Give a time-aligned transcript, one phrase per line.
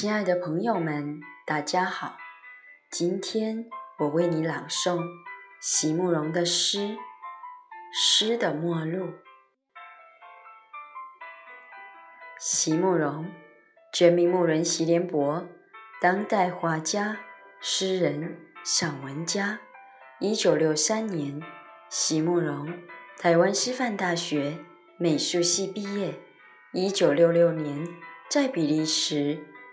[0.00, 2.18] 亲爱的朋友们，大家好！
[2.88, 3.68] 今天
[3.98, 5.02] 我为你朗诵
[5.60, 6.78] 席慕容的诗
[7.92, 9.06] 《诗的末路》。
[12.38, 13.28] 席慕容，
[13.92, 15.44] 全名慕人席联博，
[16.00, 17.16] 当代画家、
[17.60, 19.58] 诗人、散文家。
[20.20, 21.42] 一九六三年，
[21.90, 22.72] 席慕容
[23.18, 24.58] 台湾师范大学
[24.96, 26.14] 美术系毕业。
[26.72, 27.84] 一九六六年，
[28.30, 29.44] 在比利时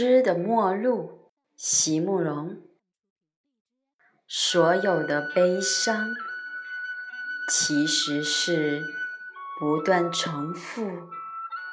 [0.00, 2.62] 诗的末路，席慕容。
[4.28, 6.14] 所有的悲伤，
[7.50, 8.80] 其实是
[9.58, 11.08] 不断重复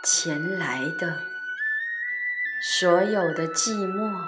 [0.03, 1.19] 前来的；
[2.63, 4.19] 所有的寂寞，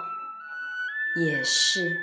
[1.19, 1.97] 也是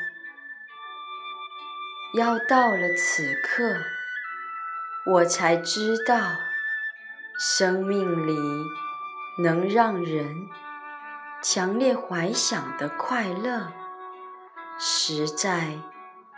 [2.17, 3.77] 要到了此刻，
[5.13, 6.33] 我才知道，
[7.39, 8.35] 生命里
[9.45, 10.49] 能让人。
[11.45, 13.71] 强烈怀想的快乐，
[14.79, 15.79] 实在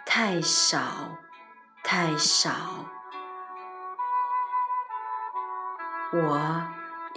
[0.05, 0.81] 太少
[1.85, 2.51] 太少。
[6.13, 6.63] 我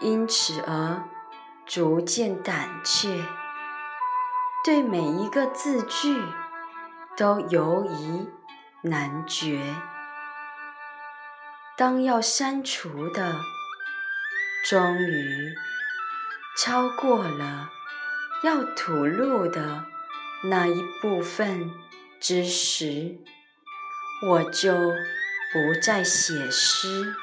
[0.01, 1.01] 因此而
[1.65, 3.25] 逐渐胆怯，
[4.63, 6.23] 对每一个字句
[7.17, 8.29] 都犹疑
[8.83, 9.75] 难决。
[11.75, 13.33] 当要删除的，
[14.69, 15.55] 终于
[16.55, 17.71] 超过了。
[18.41, 19.85] 要吐露的
[20.43, 21.69] 那一部分
[22.19, 23.17] 之时，
[24.25, 24.73] 我就
[25.51, 27.13] 不再写诗。